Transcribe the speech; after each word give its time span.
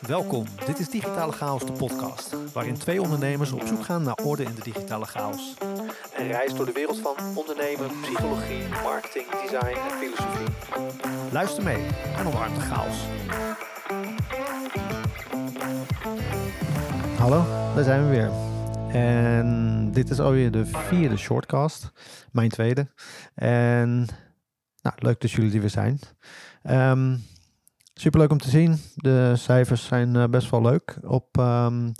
Welkom, 0.00 0.46
dit 0.66 0.78
is 0.78 0.88
Digitale 0.88 1.32
Chaos, 1.32 1.66
de 1.66 1.72
podcast, 1.72 2.52
waarin 2.52 2.74
twee 2.74 3.02
ondernemers 3.02 3.52
op 3.52 3.62
zoek 3.66 3.84
gaan 3.84 4.02
naar 4.02 4.18
orde 4.24 4.42
in 4.42 4.54
de 4.54 4.62
digitale 4.62 5.04
chaos. 5.04 5.54
Een 6.16 6.26
reis 6.26 6.54
door 6.54 6.66
de 6.66 6.72
wereld 6.72 6.98
van 6.98 7.14
ondernemen, 7.34 7.90
psychologie, 8.00 8.68
marketing, 8.82 9.26
design 9.30 9.78
en 9.78 9.90
filosofie. 9.90 10.46
Luister 11.32 11.62
mee 11.62 11.86
en 12.16 12.26
omarm 12.26 12.54
de 12.54 12.60
chaos. 12.60 12.96
Hallo, 17.18 17.44
daar 17.74 17.84
zijn 17.84 18.04
we 18.04 18.10
weer. 18.10 18.30
En 19.02 19.90
dit 19.92 20.10
is 20.10 20.20
alweer 20.20 20.50
de 20.50 20.66
vierde 20.66 21.16
shortcast, 21.16 21.92
mijn 22.32 22.48
tweede. 22.48 22.88
En 23.34 24.06
nou, 24.82 24.96
leuk 24.98 25.20
dat 25.20 25.30
jullie 25.30 25.54
er 25.54 25.60
weer 25.60 25.70
zijn. 25.70 25.98
Um, 26.70 27.22
superleuk 28.00 28.30
om 28.30 28.38
te 28.38 28.50
zien. 28.50 28.76
De 28.94 29.36
cijfers 29.36 29.86
zijn 29.86 30.14
uh, 30.14 30.24
best 30.24 30.50
wel 30.50 30.62
leuk 30.62 30.98
op 31.02 31.36
um, 31.38 31.92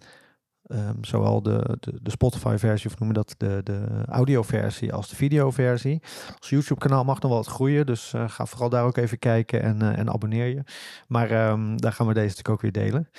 um, 0.66 1.04
zowel 1.04 1.42
de, 1.42 1.76
de, 1.80 1.98
de 2.02 2.10
Spotify-versie, 2.10 2.90
of 2.90 2.98
noemen 2.98 3.16
dat 3.16 3.34
de, 3.36 3.60
de 3.64 4.02
audio-versie, 4.06 4.92
als 4.92 5.08
de 5.08 5.16
video-versie. 5.16 6.02
Ons 6.36 6.48
YouTube-kanaal 6.48 7.04
mag 7.04 7.20
nog 7.20 7.30
wel 7.30 7.40
wat 7.40 7.48
groeien, 7.48 7.86
dus 7.86 8.12
uh, 8.12 8.28
ga 8.28 8.46
vooral 8.46 8.68
daar 8.68 8.84
ook 8.84 8.96
even 8.96 9.18
kijken 9.18 9.62
en, 9.62 9.82
uh, 9.82 9.98
en 9.98 10.10
abonneer 10.12 10.46
je. 10.46 10.62
Maar 11.06 11.28
daar 11.76 11.92
gaan 11.92 12.06
we 12.06 12.14
deze 12.14 12.36
natuurlijk 12.36 12.48
ook 12.48 12.60
weer 12.60 12.72
delen. 12.72 13.10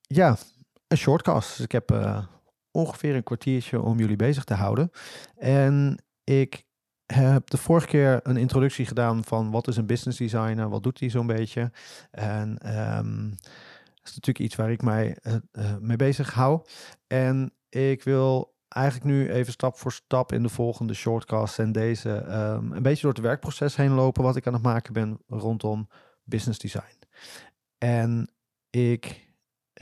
ja, 0.00 0.36
een 0.86 0.96
shortcast. 0.96 1.56
Dus 1.56 1.64
ik 1.64 1.72
heb 1.72 2.18
ongeveer 2.70 3.14
een 3.14 3.22
kwartiertje 3.22 3.80
om 3.80 3.98
jullie 3.98 4.16
bezig 4.16 4.44
te 4.44 4.54
houden. 4.54 4.90
En 5.36 6.04
ik 6.24 6.64
heb 7.06 7.50
de 7.50 7.56
vorige 7.56 7.86
keer 7.86 8.20
een 8.22 8.36
introductie 8.36 8.86
gedaan 8.86 9.24
van 9.24 9.50
wat 9.50 9.68
is 9.68 9.76
een 9.76 9.86
business 9.86 10.18
designer, 10.18 10.68
wat 10.68 10.82
doet 10.82 11.00
hij 11.00 11.08
zo'n 11.08 11.26
beetje. 11.26 11.70
En 12.10 12.48
um, 12.98 13.30
dat 13.94 14.10
is 14.10 14.14
natuurlijk 14.14 14.38
iets 14.38 14.54
waar 14.54 14.70
ik 14.70 14.82
mij 14.82 15.18
uh, 15.22 15.34
uh, 15.52 15.76
mee 15.80 15.96
bezig 15.96 16.34
hou. 16.34 16.62
En 17.06 17.52
ik 17.68 18.02
wil 18.02 18.54
eigenlijk 18.68 19.04
nu 19.12 19.30
even 19.30 19.52
stap 19.52 19.76
voor 19.76 19.92
stap 19.92 20.32
in 20.32 20.42
de 20.42 20.48
volgende 20.48 20.94
shortcast 20.94 21.58
en 21.58 21.72
deze 21.72 22.10
um, 22.10 22.72
een 22.72 22.82
beetje 22.82 23.02
door 23.02 23.12
het 23.12 23.22
werkproces 23.22 23.76
heen 23.76 23.92
lopen 23.92 24.22
wat 24.22 24.36
ik 24.36 24.46
aan 24.46 24.52
het 24.52 24.62
maken 24.62 24.92
ben 24.92 25.18
rondom 25.26 25.88
business 26.24 26.58
design. 26.58 26.98
En 27.78 28.30
ik 28.70 29.31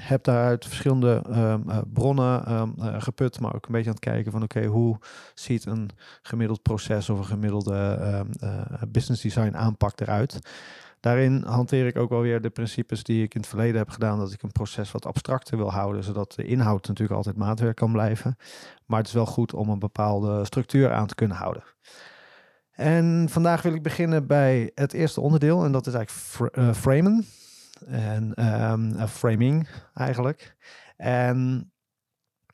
heb 0.01 0.25
daaruit 0.25 0.67
verschillende 0.67 1.23
um, 1.29 1.65
uh, 1.69 1.79
bronnen 1.93 2.53
um, 2.53 2.75
uh, 2.79 2.95
geput, 2.99 3.41
maar 3.41 3.55
ook 3.55 3.67
een 3.67 3.73
beetje 3.73 3.89
aan 3.89 3.95
het 3.95 4.05
kijken 4.05 4.33
van 4.33 4.43
oké, 4.43 4.65
hoe 4.65 4.99
ziet 5.35 5.67
een 5.67 5.91
gemiddeld 6.23 6.63
proces 6.63 7.11
of 7.11 7.19
een 7.19 7.25
gemiddelde 7.25 7.99
um, 8.03 8.31
uh, 8.43 8.83
business 8.89 9.23
design 9.23 9.57
aanpak 9.57 10.01
eruit. 10.01 10.39
Daarin 11.01 11.43
hanteer 11.47 11.87
ik 11.87 11.97
ook 11.97 12.11
wel 12.11 12.21
weer 12.21 12.41
de 12.41 12.51
principes 12.51 13.03
die 13.03 13.23
ik 13.23 13.35
in 13.35 13.41
het 13.41 13.49
verleden 13.49 13.79
heb 13.79 13.91
gedaan, 13.91 14.19
dat 14.19 14.33
ik 14.33 14.43
een 14.43 14.53
proces 14.53 14.93
wat 14.93 15.07
abstracter 15.07 15.57
wil 15.57 15.73
houden, 15.73 16.05
zodat 16.05 16.33
de 16.33 16.45
inhoud 16.45 16.89
natuurlijk 16.89 17.17
altijd 17.17 17.37
maatwerk 17.37 17.77
kan 17.77 17.93
blijven. 17.93 18.37
Maar 18.87 18.99
het 18.99 19.09
is 19.09 19.15
wel 19.15 19.27
goed 19.27 19.55
om 19.55 19.69
een 19.69 19.79
bepaalde 19.79 20.45
structuur 20.45 20.93
aan 20.93 21.07
te 21.07 21.15
kunnen 21.15 21.37
houden. 21.37 21.63
En 22.71 23.27
vandaag 23.31 23.63
wil 23.63 23.75
ik 23.75 23.83
beginnen 23.83 24.27
bij 24.27 24.71
het 24.75 24.93
eerste 24.93 25.21
onderdeel 25.21 25.65
en 25.65 25.73
dat 25.73 25.87
is 25.87 25.95
eigenlijk 25.95 26.27
fr 26.27 26.73
framen 26.73 27.27
en 27.87 28.47
um, 28.71 29.07
framing 29.07 29.69
eigenlijk. 29.95 30.57
En 30.97 31.73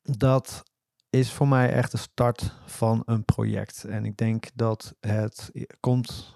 dat 0.03 0.63
is 1.11 1.33
voor 1.33 1.49
mij 1.49 1.73
echt 1.73 1.91
de 1.91 1.97
start 1.97 2.53
van 2.67 3.03
een 3.07 3.25
project. 3.25 3.85
En 3.85 4.05
ik 4.05 4.17
denk 4.17 4.47
dat 4.55 4.95
het 5.01 5.51
komt 5.81 6.35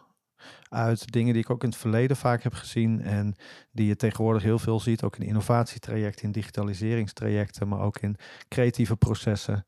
uit 0.69 1.13
dingen 1.13 1.33
die 1.33 1.43
ik 1.43 1.51
ook 1.51 1.63
in 1.63 1.69
het 1.69 1.79
verleden 1.79 2.17
vaak 2.17 2.43
heb 2.43 2.55
gezien 2.55 3.03
en 3.03 3.35
die 3.73 3.87
je 3.87 3.97
tegenwoordig 3.97 4.43
heel 4.43 4.59
veel 4.59 4.81
ziet, 4.81 5.03
ook 5.03 5.17
in 5.17 5.27
innovatietrajecten, 5.27 6.25
in 6.25 6.33
digitaliseringstrajecten, 6.33 7.69
maar 7.69 7.81
ook 7.81 7.99
in 7.99 8.17
creatieve 8.49 8.97
processen. 8.97 9.65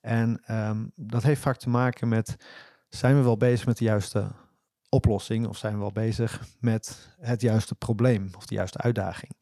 En 0.00 0.42
um, 0.48 0.92
dat 0.96 1.22
heeft 1.22 1.40
vaak 1.40 1.56
te 1.56 1.68
maken 1.68 2.08
met, 2.08 2.36
zijn 2.88 3.16
we 3.16 3.22
wel 3.22 3.36
bezig 3.36 3.66
met 3.66 3.78
de 3.78 3.84
juiste 3.84 4.30
oplossing 4.90 5.46
of 5.46 5.56
zijn 5.56 5.78
we 5.78 5.84
al 5.84 5.92
bezig 5.92 6.46
met 6.60 7.14
het 7.20 7.40
juiste 7.40 7.74
probleem 7.74 8.30
of 8.36 8.46
de 8.46 8.54
juiste 8.54 8.78
uitdaging. 8.78 9.32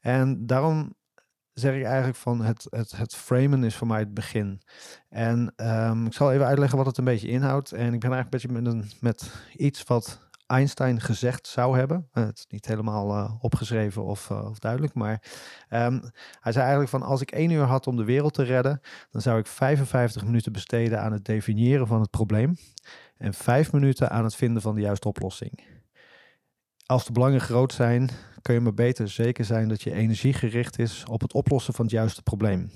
En 0.00 0.46
daarom 0.46 0.94
zeg 1.52 1.74
ik 1.74 1.84
eigenlijk 1.84 2.16
van 2.16 2.40
het, 2.40 2.66
het, 2.70 2.96
het 2.96 3.14
framen 3.14 3.64
is 3.64 3.76
voor 3.76 3.86
mij 3.86 3.98
het 3.98 4.14
begin. 4.14 4.60
En 5.08 5.54
um, 5.56 6.06
ik 6.06 6.12
zal 6.12 6.32
even 6.32 6.46
uitleggen 6.46 6.78
wat 6.78 6.86
het 6.86 6.98
een 6.98 7.04
beetje 7.04 7.28
inhoudt. 7.28 7.72
En 7.72 7.94
ik 7.94 8.00
ben 8.00 8.12
eigenlijk 8.12 8.44
een 8.44 8.52
beetje 8.52 8.62
met, 8.62 8.72
een, 8.72 8.90
met 9.00 9.34
iets 9.56 9.82
wat 9.82 10.23
Einstein 10.46 11.00
gezegd 11.00 11.46
zou 11.46 11.78
hebben. 11.78 12.08
Uh, 12.12 12.24
het 12.24 12.38
is 12.38 12.46
niet 12.48 12.66
helemaal 12.66 13.16
uh, 13.16 13.34
opgeschreven 13.40 14.04
of, 14.04 14.30
uh, 14.30 14.44
of, 14.50 14.58
duidelijk, 14.58 14.94
maar 14.94 15.22
um, 15.70 16.00
hij 16.40 16.52
zei 16.52 16.58
eigenlijk 16.58 16.90
van 16.90 17.02
als 17.02 17.20
ik 17.20 17.30
één 17.30 17.50
uur 17.50 17.62
had 17.62 17.86
om 17.86 17.96
de 17.96 18.04
wereld 18.04 18.34
te 18.34 18.42
redden, 18.42 18.80
dan 19.10 19.22
zou 19.22 19.38
ik 19.38 19.46
55 19.46 20.24
minuten 20.24 20.52
besteden 20.52 21.00
aan 21.00 21.12
het 21.12 21.24
definiëren 21.24 21.86
van 21.86 22.00
het 22.00 22.10
probleem 22.10 22.56
en 23.16 23.34
vijf 23.34 23.72
minuten 23.72 24.10
aan 24.10 24.24
het 24.24 24.34
vinden 24.34 24.62
van 24.62 24.74
de 24.74 24.80
juiste 24.80 25.08
oplossing. 25.08 25.64
Als 26.86 27.04
de 27.04 27.12
belangen 27.12 27.40
groot 27.40 27.72
zijn, 27.72 28.10
kun 28.42 28.54
je 28.54 28.60
maar 28.60 28.74
beter 28.74 29.08
zeker 29.08 29.44
zijn 29.44 29.68
dat 29.68 29.82
je 29.82 29.92
energie 29.92 30.32
gericht 30.32 30.78
is 30.78 31.04
op 31.04 31.20
het 31.20 31.32
oplossen 31.32 31.74
van 31.74 31.84
het 31.84 31.94
juiste 31.94 32.22
probleem. 32.22 32.70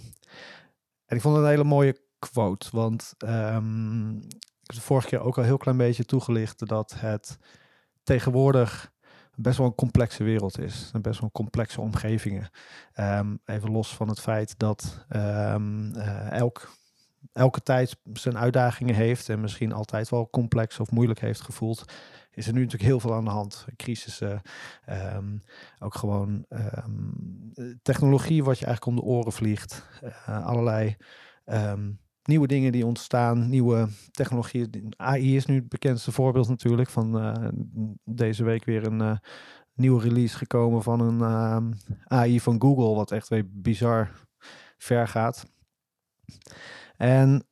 En 1.06 1.16
ik 1.16 1.22
vond 1.22 1.34
het 1.34 1.44
een 1.44 1.50
hele 1.50 1.64
mooie 1.64 2.00
quote, 2.18 2.68
want 2.72 3.14
um, 3.18 4.26
heb 4.68 4.76
de 4.76 4.86
vorige 4.86 5.08
keer 5.08 5.20
ook 5.20 5.36
al 5.36 5.42
een 5.42 5.48
heel 5.48 5.58
klein 5.58 5.76
beetje 5.76 6.04
toegelicht 6.04 6.66
dat 6.68 6.94
het 6.96 7.38
tegenwoordig 8.02 8.92
best 9.34 9.58
wel 9.58 9.66
een 9.66 9.74
complexe 9.74 10.24
wereld 10.24 10.58
is. 10.58 10.90
En 10.92 11.02
best 11.02 11.20
wel 11.20 11.30
complexe 11.30 11.80
omgevingen. 11.80 12.50
Um, 13.00 13.40
even 13.44 13.70
los 13.70 13.94
van 13.94 14.08
het 14.08 14.20
feit 14.20 14.58
dat 14.58 15.04
um, 15.08 15.94
uh, 15.96 16.30
elk 16.30 16.76
elke 17.32 17.62
tijd 17.62 17.96
zijn 18.12 18.38
uitdagingen 18.38 18.94
heeft 18.94 19.28
en 19.28 19.40
misschien 19.40 19.72
altijd 19.72 20.08
wel 20.08 20.30
complex 20.30 20.80
of 20.80 20.90
moeilijk 20.90 21.20
heeft 21.20 21.40
gevoeld, 21.40 21.84
is 22.30 22.46
er 22.46 22.52
nu 22.52 22.58
natuurlijk 22.58 22.90
heel 22.90 23.00
veel 23.00 23.14
aan 23.14 23.24
de 23.24 23.30
hand. 23.30 23.66
Crisissen, 23.76 24.42
um, 25.14 25.40
ook 25.78 25.94
gewoon 25.94 26.46
technologie 27.82 28.44
wat 28.44 28.58
je 28.58 28.66
eigenlijk 28.66 28.98
om 28.98 29.04
de 29.04 29.12
oren 29.12 29.32
vliegt, 29.32 29.86
uh, 30.02 30.46
allerlei 30.46 30.96
nieuwe 32.28 32.46
dingen 32.46 32.72
die 32.72 32.86
ontstaan, 32.86 33.48
nieuwe 33.48 33.88
technologieën. 34.10 34.92
AI 34.96 35.36
is 35.36 35.46
nu 35.46 35.54
het 35.54 35.68
bekendste 35.68 36.12
voorbeeld 36.12 36.48
natuurlijk 36.48 36.90
van 36.90 37.24
uh, 37.24 37.48
deze 38.04 38.44
week 38.44 38.64
weer 38.64 38.86
een 38.86 39.00
uh, 39.00 39.16
nieuwe 39.74 40.02
release 40.02 40.36
gekomen 40.36 40.82
van 40.82 41.00
een 41.00 41.74
AI 42.04 42.40
van 42.40 42.60
Google, 42.60 42.94
wat 42.94 43.12
echt 43.12 43.28
weer 43.28 43.44
bizar 43.48 44.10
ver 44.78 45.08
gaat. 45.08 45.44
En 46.96 47.46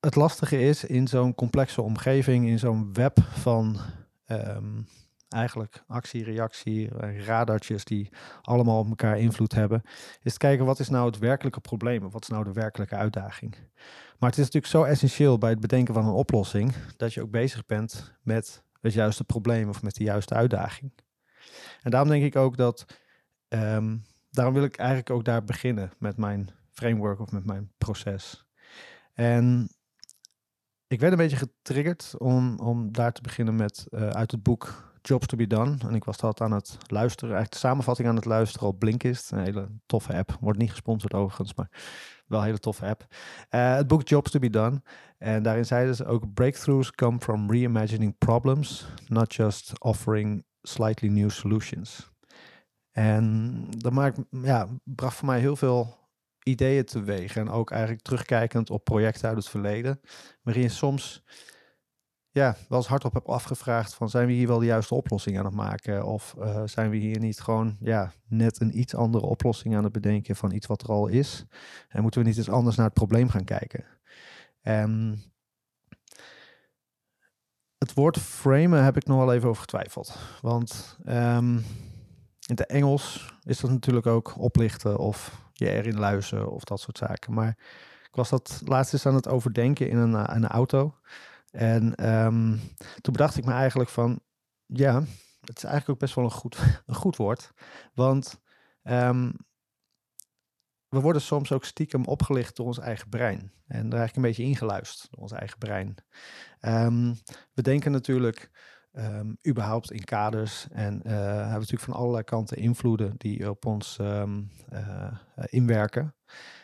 het 0.00 0.14
lastige 0.14 0.60
is 0.60 0.84
in 0.84 1.08
zo'n 1.08 1.34
complexe 1.34 1.82
omgeving, 1.82 2.46
in 2.46 2.58
zo'n 2.58 2.92
web 2.92 3.18
van 3.20 3.76
um, 4.26 4.86
eigenlijk 5.28 5.84
actie, 5.86 6.24
reactie, 6.24 6.88
radartjes 7.24 7.84
die 7.84 8.08
allemaal 8.42 8.78
op 8.78 8.88
elkaar 8.88 9.18
invloed 9.18 9.52
hebben, 9.52 9.82
is 10.22 10.32
te 10.32 10.38
kijken 10.38 10.64
wat 10.64 10.78
is 10.78 10.88
nou 10.88 11.06
het 11.06 11.18
werkelijke 11.18 11.60
probleem, 11.60 12.10
wat 12.10 12.22
is 12.22 12.28
nou 12.28 12.44
de 12.44 12.52
werkelijke 12.52 12.96
uitdaging. 12.96 13.56
Maar 14.18 14.30
het 14.30 14.38
is 14.38 14.44
natuurlijk 14.44 14.72
zo 14.72 14.82
essentieel 14.82 15.38
bij 15.38 15.50
het 15.50 15.60
bedenken 15.60 15.94
van 15.94 16.06
een 16.06 16.12
oplossing 16.12 16.74
dat 16.96 17.14
je 17.14 17.22
ook 17.22 17.30
bezig 17.30 17.66
bent 17.66 18.14
met 18.22 18.62
het 18.80 18.92
juiste 18.92 19.24
probleem 19.24 19.68
of 19.68 19.82
met 19.82 19.94
de 19.94 20.04
juiste 20.04 20.34
uitdaging. 20.34 20.92
En 21.82 21.90
daarom 21.90 22.10
denk 22.10 22.24
ik 22.24 22.36
ook 22.36 22.56
dat, 22.56 22.84
um, 23.48 24.04
daarom 24.30 24.54
wil 24.54 24.64
ik 24.64 24.76
eigenlijk 24.76 25.10
ook 25.10 25.24
daar 25.24 25.44
beginnen 25.44 25.90
met 25.98 26.16
mijn 26.16 26.50
framework 26.70 27.20
of 27.20 27.30
met 27.30 27.44
mijn 27.44 27.72
proces. 27.78 28.46
En 29.14 29.68
ik 30.86 31.00
werd 31.00 31.12
een 31.12 31.18
beetje 31.18 31.36
getriggerd 31.36 32.14
om, 32.18 32.58
om 32.58 32.92
daar 32.92 33.12
te 33.12 33.22
beginnen 33.22 33.56
met 33.56 33.86
uh, 33.90 34.08
uit 34.08 34.30
het 34.30 34.42
boek 34.42 34.87
Jobs 35.08 35.26
to 35.26 35.36
be 35.36 35.46
Done. 35.46 35.76
En 35.78 35.94
ik 35.94 36.04
was 36.04 36.16
dat 36.16 36.40
aan 36.40 36.52
het 36.52 36.76
luisteren, 36.86 37.34
eigenlijk 37.34 37.62
samenvatting 37.62 38.08
aan 38.08 38.16
het 38.16 38.24
luisteren 38.24 38.68
op 38.68 38.78
Blinkist. 38.78 39.30
Een 39.30 39.38
hele 39.38 39.68
toffe 39.86 40.14
app. 40.14 40.36
Wordt 40.40 40.58
niet 40.58 40.70
gesponsord 40.70 41.14
overigens, 41.14 41.54
maar 41.54 41.70
wel 42.26 42.38
een 42.38 42.44
hele 42.44 42.58
toffe 42.58 42.86
app. 42.86 43.06
Uh, 43.50 43.74
het 43.74 43.86
boek 43.86 44.08
Jobs 44.08 44.30
to 44.30 44.38
be 44.38 44.50
Done. 44.50 44.82
En 45.18 45.42
daarin 45.42 45.66
zeiden 45.66 45.94
ze 45.94 46.04
ook: 46.04 46.34
Breakthroughs 46.34 46.90
come 46.90 47.18
from 47.18 47.50
reimagining 47.50 48.18
problems, 48.18 48.86
not 49.06 49.34
just 49.34 49.80
offering 49.80 50.44
slightly 50.62 51.08
new 51.08 51.30
solutions. 51.30 52.10
En 52.90 53.64
dat 53.70 53.92
maakt, 53.92 54.18
ja, 54.30 54.68
bracht 54.84 55.16
voor 55.16 55.26
mij 55.26 55.40
heel 55.40 55.56
veel 55.56 55.96
ideeën 56.42 56.84
teweeg. 56.84 57.36
En 57.36 57.50
ook 57.50 57.70
eigenlijk 57.70 58.02
terugkijkend 58.02 58.70
op 58.70 58.84
projecten 58.84 59.28
uit 59.28 59.36
het 59.36 59.48
verleden. 59.48 60.00
Waarin 60.42 60.70
soms 60.70 61.22
ja, 62.38 62.56
wel 62.68 62.78
eens 62.78 62.88
hardop 62.88 63.12
heb 63.12 63.28
afgevraagd 63.28 63.94
van 63.94 64.10
zijn 64.10 64.26
we 64.26 64.32
hier 64.32 64.46
wel 64.46 64.58
de 64.58 64.66
juiste 64.66 64.94
oplossing 64.94 65.38
aan 65.38 65.44
het 65.44 65.54
maken? 65.54 66.04
Of 66.04 66.34
uh, 66.38 66.62
zijn 66.64 66.90
we 66.90 66.96
hier 66.96 67.18
niet 67.18 67.40
gewoon 67.40 67.76
ja, 67.80 68.12
net 68.26 68.60
een 68.60 68.78
iets 68.78 68.94
andere 68.94 69.26
oplossing 69.26 69.76
aan 69.76 69.84
het 69.84 69.92
bedenken 69.92 70.36
van 70.36 70.52
iets 70.52 70.66
wat 70.66 70.82
er 70.82 70.88
al 70.88 71.06
is? 71.06 71.44
En 71.88 72.02
moeten 72.02 72.20
we 72.22 72.28
niet 72.28 72.36
eens 72.36 72.50
anders 72.50 72.76
naar 72.76 72.86
het 72.86 72.94
probleem 72.94 73.28
gaan 73.28 73.44
kijken? 73.44 73.84
En 74.60 75.22
het 77.78 77.94
woord 77.94 78.18
framen 78.18 78.84
heb 78.84 78.96
ik 78.96 79.06
nog 79.06 79.18
wel 79.18 79.32
even 79.32 79.48
over 79.48 79.60
getwijfeld. 79.60 80.18
Want 80.40 80.98
ehm, 81.04 81.56
in 82.46 82.54
het 82.54 82.66
Engels 82.66 83.34
is 83.42 83.60
dat 83.60 83.70
natuurlijk 83.70 84.06
ook 84.06 84.34
oplichten 84.38 84.98
of 84.98 85.42
je 85.52 85.70
erin 85.70 85.98
luizen 85.98 86.50
of 86.50 86.64
dat 86.64 86.80
soort 86.80 86.98
zaken. 86.98 87.32
Maar 87.32 87.56
ik 88.08 88.14
was 88.14 88.28
dat 88.28 88.62
laatst 88.64 88.92
eens 88.92 89.06
aan 89.06 89.14
het 89.14 89.28
overdenken 89.28 89.90
in 89.90 89.96
een, 89.96 90.12
uh, 90.12 90.24
een 90.26 90.46
auto. 90.46 90.94
En 91.50 91.94
ehm, 91.94 92.56
toen 93.00 93.12
bedacht 93.12 93.36
ik 93.36 93.44
me 93.44 93.52
eigenlijk 93.52 93.90
van, 93.90 94.20
ja, 94.66 94.94
het 95.40 95.56
is 95.56 95.64
eigenlijk 95.64 95.88
ook 95.88 95.98
best 95.98 96.14
wel 96.14 96.24
een 96.24 96.30
goed, 96.30 96.58
een 96.86 96.94
goed 96.94 97.16
woord. 97.16 97.52
Want 97.94 98.40
um, 98.82 99.32
we 100.88 101.00
worden 101.00 101.22
soms 101.22 101.52
ook 101.52 101.64
stiekem 101.64 102.04
opgelicht 102.04 102.56
door 102.56 102.66
ons 102.66 102.78
eigen 102.78 103.08
brein. 103.08 103.52
En 103.66 103.88
daar 103.88 103.98
eigenlijk 103.98 104.16
een 104.16 104.22
beetje 104.22 104.42
ingeluisterd 104.42 105.10
door 105.10 105.20
ons 105.20 105.32
eigen 105.32 105.58
brein. 105.58 105.94
Um, 106.60 107.14
we 107.54 107.62
denken 107.62 107.92
natuurlijk 107.92 108.50
überhaupt 109.48 109.90
in 109.90 110.04
kaders 110.04 110.66
en 110.70 111.02
uh, 111.06 111.12
hebben 111.12 111.50
natuurlijk 111.50 111.82
van 111.82 111.94
allerlei 111.94 112.24
kanten 112.24 112.56
invloeden 112.56 113.14
die 113.16 113.50
op 113.50 113.66
ons 113.66 113.98
uh, 114.00 114.22
inwerken. 115.44 116.14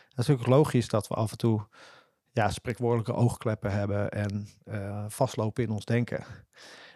Het 0.08 0.28
is 0.28 0.30
ook 0.30 0.46
logisch 0.46 0.88
dat 0.88 1.08
we 1.08 1.14
af 1.14 1.30
en 1.30 1.36
toe 1.36 1.66
ja, 2.34 2.50
spreekwoordelijke 2.50 3.14
oogkleppen 3.14 3.72
hebben 3.72 4.10
en 4.10 4.48
uh, 4.64 5.04
vastlopen 5.08 5.62
in 5.62 5.70
ons 5.70 5.84
denken. 5.84 6.24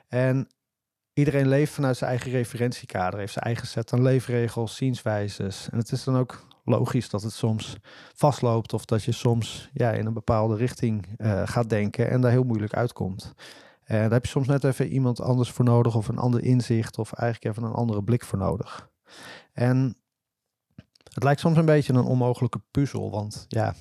En 0.09 0.49
iedereen 1.13 1.49
leeft 1.49 1.73
vanuit 1.73 1.97
zijn 1.97 2.11
eigen 2.11 2.31
referentiekader, 2.31 3.19
heeft 3.19 3.33
zijn 3.33 3.45
eigen 3.45 3.67
set 3.67 3.93
aan 3.93 4.03
leefregels, 4.03 4.77
zienswijzes. 4.77 5.69
En 5.71 5.79
het 5.79 5.93
is 5.93 6.05
dan 6.05 6.17
ook 6.17 6.47
logisch 6.65 7.11
dat 7.11 7.23
het 7.23 7.33
soms 7.33 7.77
vastloopt 8.15 8.73
of 8.73 8.85
dat 8.85 9.05
je 9.05 9.13
soms 9.13 9.71
ja, 9.73 9.91
in 9.91 10.07
een 10.07 10.13
bepaalde 10.13 10.57
richting 10.57 11.07
uh, 11.19 11.43
gaat 11.45 11.69
denken 11.69 12.11
en 12.11 12.21
daar 12.21 12.31
heel 12.31 12.45
moeilijk 12.45 12.75
uitkomt. 12.75 13.35
En 13.85 14.01
daar 14.01 14.11
heb 14.11 14.25
je 14.25 14.31
soms 14.31 14.47
net 14.47 14.65
even 14.65 14.89
iemand 14.89 15.21
anders 15.21 15.51
voor 15.51 15.65
nodig 15.65 15.95
of 15.95 16.09
een 16.09 16.19
ander 16.19 16.43
inzicht 16.43 16.99
of 16.99 17.13
eigenlijk 17.13 17.57
even 17.57 17.69
een 17.69 17.77
andere 17.77 18.03
blik 18.03 18.25
voor 18.25 18.39
nodig. 18.39 18.91
En 19.53 19.97
het 21.13 21.23
lijkt 21.23 21.41
soms 21.41 21.57
een 21.57 21.65
beetje 21.65 21.93
een 21.93 22.05
onmogelijke 22.05 22.61
puzzel, 22.71 23.11
want 23.11 23.45
ja, 23.49 23.75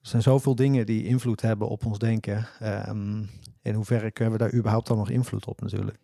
er 0.00 0.08
zijn 0.08 0.22
zoveel 0.22 0.54
dingen 0.54 0.86
die 0.86 1.04
invloed 1.04 1.40
hebben 1.40 1.68
op 1.68 1.86
ons 1.86 1.98
denken. 1.98 2.46
Um, 2.62 3.30
in 3.62 3.74
hoeverre 3.74 4.10
kunnen 4.10 4.32
we 4.32 4.38
daar 4.38 4.54
überhaupt 4.54 4.86
dan 4.86 4.96
nog 4.96 5.10
invloed 5.10 5.46
op 5.46 5.60
natuurlijk. 5.60 5.98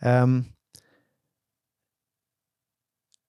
Um, 0.00 0.56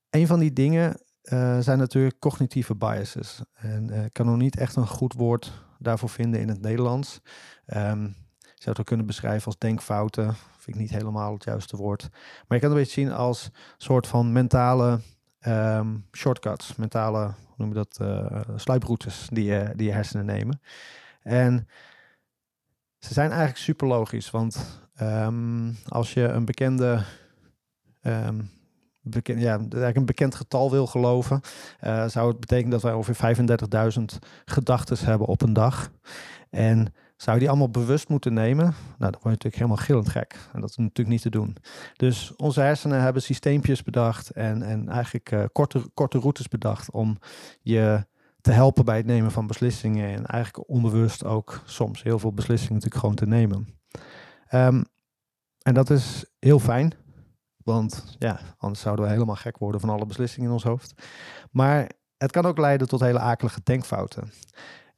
een 0.09 0.27
van 0.27 0.39
die 0.39 0.53
dingen 0.53 1.01
uh, 1.23 1.59
zijn 1.59 1.77
natuurlijk 1.77 2.19
cognitieve 2.19 2.75
biases. 2.75 3.41
En 3.53 3.89
uh, 3.89 4.05
ik 4.05 4.13
kan 4.13 4.25
nog 4.25 4.37
niet 4.37 4.57
echt 4.57 4.75
een 4.75 4.87
goed 4.87 5.13
woord 5.13 5.65
daarvoor 5.79 6.09
vinden 6.09 6.39
in 6.39 6.49
het 6.49 6.61
Nederlands. 6.61 7.21
Um, 7.65 8.15
zou 8.39 8.69
het 8.69 8.79
ook 8.79 8.85
kunnen 8.85 9.05
beschrijven 9.05 9.45
als 9.45 9.57
denkfouten. 9.57 10.35
Vind 10.35 10.75
ik 10.75 10.81
niet 10.81 10.89
helemaal 10.89 11.33
het 11.33 11.43
juiste 11.43 11.77
woord. 11.77 12.09
Maar 12.11 12.57
je 12.57 12.59
kan 12.59 12.69
het 12.69 12.71
een 12.71 12.83
beetje 12.83 13.01
zien 13.01 13.11
als 13.11 13.49
soort 13.77 14.07
van 14.07 14.31
mentale 14.31 15.01
shortcuts. 16.11 16.75
Mentale, 16.75 17.33
noem 17.59 17.69
je 17.69 17.75
dat, 17.75 17.99
uh, 18.01 18.41
sluiproutes 18.55 19.27
die 19.31 19.45
je, 19.45 19.71
die 19.75 19.87
je 19.87 19.93
hersenen 19.93 20.25
nemen. 20.25 20.61
En 21.21 21.67
ze 22.99 23.13
zijn 23.13 23.29
eigenlijk 23.29 23.59
super 23.59 23.87
logisch. 23.87 24.31
Want 24.31 24.81
um, 25.01 25.77
als 25.87 26.13
je 26.13 26.23
een 26.23 26.45
bekende 26.45 27.03
um, 28.01 28.51
bekend, 29.01 29.41
ja, 29.41 29.57
eigenlijk 29.57 29.95
een 29.95 30.05
bekend 30.05 30.35
getal 30.35 30.71
wil 30.71 30.87
geloven, 30.87 31.41
uh, 31.83 32.07
zou 32.07 32.27
het 32.27 32.39
betekenen 32.39 32.71
dat 32.71 32.81
wij 32.81 32.93
ongeveer 32.93 33.35
35.000 33.99 34.03
gedachten 34.45 35.05
hebben 35.05 35.27
op 35.27 35.41
een 35.41 35.53
dag. 35.53 35.91
En 36.49 36.93
zou 37.21 37.35
je 37.35 37.39
die 37.39 37.49
allemaal 37.49 37.69
bewust 37.69 38.09
moeten 38.09 38.33
nemen? 38.33 38.65
Nou, 38.65 38.73
dan 38.97 39.11
word 39.11 39.23
je 39.23 39.29
natuurlijk 39.29 39.55
helemaal 39.55 39.77
gillend 39.77 40.09
gek. 40.09 40.35
En 40.53 40.61
dat 40.61 40.69
is 40.69 40.75
natuurlijk 40.75 41.07
niet 41.09 41.21
te 41.21 41.29
doen. 41.29 41.55
Dus 41.95 42.35
onze 42.35 42.61
hersenen 42.61 43.01
hebben 43.01 43.21
systeempjes 43.21 43.83
bedacht 43.83 44.29
en, 44.29 44.61
en 44.61 44.89
eigenlijk 44.89 45.31
uh, 45.31 45.43
korte, 45.51 45.89
korte 45.93 46.19
routes 46.19 46.47
bedacht 46.47 46.91
om 46.91 47.17
je 47.61 48.05
te 48.41 48.51
helpen 48.51 48.85
bij 48.85 48.97
het 48.97 49.05
nemen 49.05 49.31
van 49.31 49.47
beslissingen. 49.47 50.15
En 50.15 50.25
eigenlijk 50.25 50.69
onbewust 50.69 51.25
ook 51.25 51.61
soms 51.65 52.03
heel 52.03 52.19
veel 52.19 52.33
beslissingen 52.33 52.73
natuurlijk 52.73 53.01
gewoon 53.01 53.15
te 53.15 53.27
nemen. 53.27 53.67
Um, 54.51 54.85
en 55.61 55.73
dat 55.73 55.89
is 55.89 56.25
heel 56.39 56.59
fijn. 56.59 56.93
Want 57.57 58.15
ja, 58.19 58.39
anders 58.57 58.81
zouden 58.81 59.05
we 59.05 59.11
helemaal 59.11 59.35
gek 59.35 59.57
worden 59.57 59.81
van 59.81 59.89
alle 59.89 60.05
beslissingen 60.05 60.47
in 60.47 60.53
ons 60.53 60.63
hoofd. 60.63 60.93
Maar 61.51 61.89
het 62.17 62.31
kan 62.31 62.45
ook 62.45 62.57
leiden 62.57 62.87
tot 62.87 62.99
hele 62.99 63.19
akelige 63.19 63.61
denkfouten. 63.63 64.31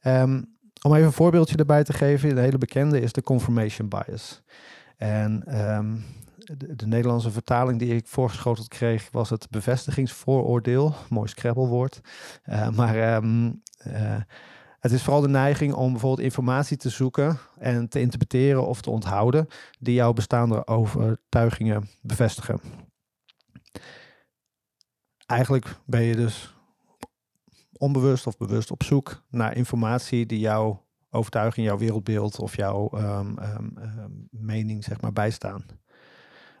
Um, 0.02 0.60
om 0.82 0.94
even 0.94 1.06
een 1.06 1.12
voorbeeldje 1.12 1.56
erbij 1.56 1.84
te 1.84 1.92
geven, 1.92 2.34
de 2.34 2.40
hele 2.40 2.58
bekende 2.58 3.00
is 3.00 3.12
de 3.12 3.22
confirmation 3.22 3.88
bias. 3.88 4.42
En 4.96 5.60
um, 5.76 6.04
de, 6.36 6.76
de, 6.76 6.86
Nederlandse 6.86 7.30
vertaling 7.30 7.78
die 7.78 7.94
ik 7.94 8.06
voorgeschoteld 8.06 8.68
kreeg 8.68 9.08
was 9.10 9.30
het 9.30 9.50
bevestigingsvooroordeel. 9.50 10.94
Mooi 11.08 11.28
scrabblewoord. 11.28 12.00
Uh, 12.46 12.68
maar 12.68 13.14
um, 13.14 13.62
uh, 13.86 14.20
het 14.80 14.92
is 14.92 15.02
vooral 15.02 15.20
de 15.20 15.28
neiging 15.28 15.74
om 15.74 15.90
bijvoorbeeld 15.90 16.26
informatie 16.26 16.76
te 16.76 16.88
zoeken 16.88 17.38
en 17.58 17.88
te 17.88 18.00
interpreteren 18.00 18.66
of 18.66 18.80
te 18.80 18.90
onthouden 18.90 19.46
die 19.78 19.94
jouw 19.94 20.12
bestaande 20.12 20.66
overtuigingen 20.66 21.88
bevestigen. 22.00 22.60
Eigenlijk 25.26 25.66
ben 25.86 26.02
je 26.02 26.16
dus 26.16 26.54
onbewust 27.82 28.26
of 28.26 28.36
bewust 28.36 28.70
op 28.70 28.82
zoek 28.82 29.22
naar 29.30 29.56
informatie 29.56 30.26
die 30.26 30.38
jouw 30.38 30.86
overtuiging, 31.10 31.66
jouw 31.66 31.78
wereldbeeld 31.78 32.38
of 32.38 32.56
jouw 32.56 32.90
um, 32.94 33.38
um, 33.38 33.76
um, 33.78 34.28
mening 34.30 34.84
zeg 34.84 35.00
maar 35.00 35.12
bijstaan. 35.12 35.64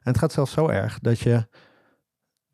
En 0.02 0.10
het 0.12 0.18
gaat 0.18 0.32
zelfs 0.32 0.52
zo 0.52 0.68
erg 0.68 0.98
dat 0.98 1.18
je 1.18 1.46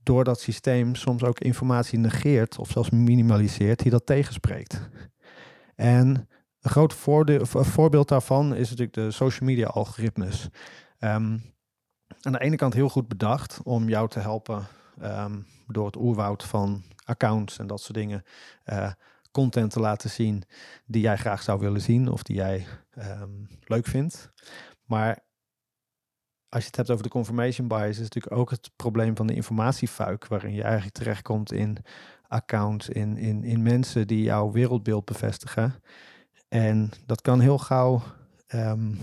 door 0.02 0.24
dat 0.24 0.40
systeem 0.40 0.94
soms 0.94 1.22
ook 1.22 1.40
informatie 1.40 1.98
negeert 1.98 2.58
of 2.58 2.70
zelfs 2.70 2.90
minimaliseert 2.90 3.78
die 3.78 3.90
dat 3.90 4.06
tegenspreekt. 4.06 4.88
En 5.74 6.28
een 6.60 6.70
groot 6.70 6.94
voordeel, 6.94 7.46
voorbeeld 7.46 8.08
daarvan 8.08 8.54
is 8.54 8.70
natuurlijk 8.70 8.94
de 8.94 9.10
social 9.10 9.48
media 9.48 9.66
algoritmes. 9.66 10.48
Aan 10.98 11.42
de 12.20 12.40
ene 12.40 12.56
kant 12.56 12.74
heel 12.74 12.88
goed 12.88 13.08
bedacht 13.08 13.60
om 13.62 13.88
jou 13.88 14.08
te 14.08 14.20
helpen 14.20 14.66
um, 15.02 15.46
door 15.66 15.86
het 15.86 15.96
oerwoud 15.96 16.44
van 16.44 16.82
accounts 17.04 17.58
en 17.58 17.66
dat 17.66 17.80
soort 17.80 17.94
dingen 17.94 18.24
uh, 18.66 18.92
content 19.30 19.70
te 19.70 19.80
laten 19.80 20.10
zien 20.10 20.42
die 20.86 21.02
jij 21.02 21.16
graag 21.16 21.42
zou 21.42 21.60
willen 21.60 21.80
zien 21.80 22.08
of 22.08 22.22
die 22.22 22.36
jij 22.36 22.66
um, 22.98 23.48
leuk 23.64 23.86
vindt. 23.86 24.32
Maar 24.84 25.26
als 26.48 26.62
je 26.62 26.68
het 26.68 26.76
hebt 26.76 26.90
over 26.90 27.02
de 27.02 27.08
confirmation 27.08 27.68
bias, 27.68 27.88
is 27.88 27.98
natuurlijk 27.98 28.36
ook 28.36 28.50
het 28.50 28.70
probleem 28.76 29.16
van 29.16 29.26
de 29.26 29.34
informatiefuik, 29.34 30.26
waarin 30.26 30.54
je 30.54 30.62
eigenlijk 30.62 30.94
terechtkomt 30.94 31.52
in 31.52 31.78
accounts, 32.28 32.88
in, 32.88 33.16
in, 33.16 33.44
in 33.44 33.62
mensen 33.62 34.06
die 34.06 34.22
jouw 34.22 34.50
wereldbeeld 34.50 35.04
bevestigen. 35.04 35.74
En 36.48 36.90
dat 37.06 37.20
kan 37.20 37.40
heel 37.40 37.58
gauw 37.58 38.02
um, 38.54 38.98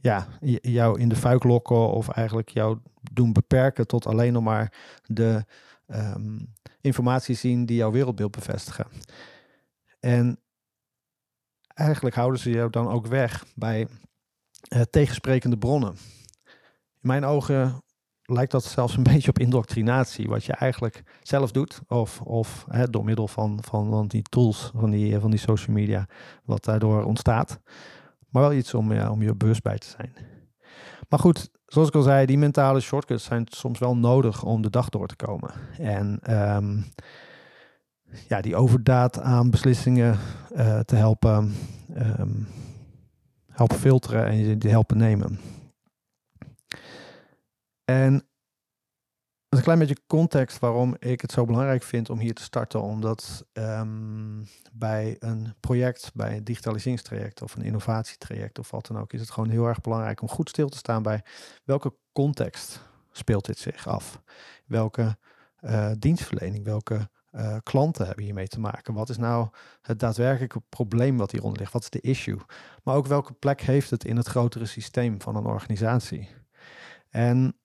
ja, 0.00 0.26
jou 0.60 1.00
in 1.00 1.08
de 1.08 1.16
fuik 1.16 1.44
lokken 1.44 1.90
of 1.90 2.08
eigenlijk 2.08 2.48
jou 2.48 2.78
doen 3.12 3.32
beperken 3.32 3.86
tot 3.86 4.06
alleen 4.06 4.32
nog 4.32 4.42
maar 4.42 4.72
de 5.04 5.44
um, 5.86 6.54
informatie 6.80 7.34
zien 7.34 7.66
die 7.66 7.76
jouw 7.76 7.90
wereldbeeld 7.90 8.30
bevestigen. 8.30 8.86
En 10.00 10.40
eigenlijk 11.74 12.16
houden 12.16 12.40
ze 12.40 12.50
jou 12.50 12.70
dan 12.70 12.88
ook 12.88 13.06
weg 13.06 13.44
bij 13.54 13.88
uh, 14.68 14.80
tegensprekende 14.90 15.58
bronnen. 15.58 15.96
In 17.00 17.08
mijn 17.08 17.24
ogen 17.24 17.82
lijkt 18.22 18.50
dat 18.50 18.64
zelfs 18.64 18.96
een 18.96 19.02
beetje 19.12 19.28
op 19.28 19.38
indoctrinatie, 19.38 20.28
wat 20.28 20.44
je 20.44 20.52
eigenlijk 20.52 21.02
zelf 21.22 21.50
doet, 21.52 21.80
of, 21.86 22.20
of 22.20 22.64
hè, 22.68 22.90
door 22.90 23.04
middel 23.04 23.28
van, 23.28 23.58
van, 23.62 23.90
van 23.90 24.06
die 24.06 24.22
tools, 24.22 24.70
van 24.74 24.90
die, 24.90 25.18
van 25.18 25.30
die 25.30 25.40
social 25.40 25.76
media, 25.76 26.08
wat 26.44 26.64
daardoor 26.64 27.04
ontstaat. 27.04 27.60
Maar 28.28 28.42
wel 28.42 28.52
iets 28.52 28.74
om, 28.74 29.00
om 29.00 29.22
je 29.22 29.34
bewust 29.34 29.62
bij 29.62 29.78
te 29.78 29.86
zijn. 29.86 30.12
Maar 31.08 31.18
goed, 31.18 31.50
zoals 31.66 31.88
ik 31.88 31.94
al 31.94 32.02
zei, 32.02 32.26
die 32.26 32.38
mentale 32.38 32.80
shortcuts 32.80 33.24
zijn 33.24 33.46
soms 33.48 33.78
wel 33.78 33.96
nodig 33.96 34.44
om 34.44 34.62
de 34.62 34.70
dag 34.70 34.88
door 34.88 35.06
te 35.06 35.16
komen. 35.16 35.50
En 35.78 36.20
um, 36.56 36.84
ja, 38.28 38.40
die 38.40 38.56
overdaad 38.56 39.20
aan 39.20 39.50
beslissingen 39.50 40.18
uh, 40.56 40.80
te 40.80 40.96
helpen, 40.96 41.54
um, 41.96 42.48
helpen 43.50 43.76
filteren 43.76 44.26
en 44.26 44.36
je 44.36 44.58
die 44.58 44.70
helpen 44.70 44.96
nemen. 44.96 45.40
En 47.84 48.27
een 49.48 49.62
klein 49.62 49.78
beetje 49.78 50.02
context 50.06 50.58
waarom 50.58 50.96
ik 50.98 51.20
het 51.20 51.32
zo 51.32 51.44
belangrijk 51.44 51.82
vind 51.82 52.10
om 52.10 52.18
hier 52.18 52.34
te 52.34 52.42
starten. 52.42 52.82
Omdat 52.82 53.46
um, 53.52 54.48
bij 54.72 55.16
een 55.18 55.54
project, 55.60 56.10
bij 56.14 56.36
een 56.36 56.44
digitaliseringstraject 56.44 57.42
of 57.42 57.54
een 57.56 57.62
innovatietraject 57.62 58.58
of 58.58 58.70
wat 58.70 58.86
dan 58.86 58.98
ook, 58.98 59.12
is 59.12 59.20
het 59.20 59.30
gewoon 59.30 59.50
heel 59.50 59.66
erg 59.66 59.80
belangrijk 59.80 60.22
om 60.22 60.28
goed 60.28 60.48
stil 60.48 60.68
te 60.68 60.76
staan 60.76 61.02
bij 61.02 61.22
welke 61.64 61.94
context 62.12 62.80
speelt 63.12 63.44
dit 63.44 63.58
zich 63.58 63.86
af. 63.86 64.22
Welke 64.66 65.16
uh, 65.60 65.90
dienstverlening, 65.98 66.64
welke 66.64 67.08
uh, 67.32 67.56
klanten 67.62 68.06
hebben 68.06 68.24
hiermee 68.24 68.48
te 68.48 68.60
maken? 68.60 68.94
Wat 68.94 69.08
is 69.08 69.16
nou 69.16 69.48
het 69.82 70.00
daadwerkelijke 70.00 70.62
probleem 70.68 71.16
wat 71.16 71.30
hieronder 71.30 71.58
ligt? 71.58 71.72
Wat 71.72 71.82
is 71.82 71.90
de 71.90 72.00
issue? 72.00 72.38
Maar 72.82 72.94
ook 72.94 73.06
welke 73.06 73.32
plek 73.32 73.60
heeft 73.60 73.90
het 73.90 74.04
in 74.04 74.16
het 74.16 74.26
grotere 74.26 74.66
systeem 74.66 75.20
van 75.22 75.36
een 75.36 75.46
organisatie? 75.46 76.28
En 77.10 77.56